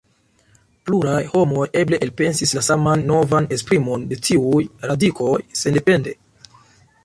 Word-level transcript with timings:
Pluraj 0.87 1.19
homoj 1.33 1.65
eble 1.81 1.99
elpensis 2.07 2.55
la 2.59 2.65
saman 2.69 3.05
novan 3.11 3.49
esprimon 3.59 4.09
de 4.15 4.21
tiuj 4.29 4.65
radikoj 4.89 5.39
sendepende. 5.65 6.19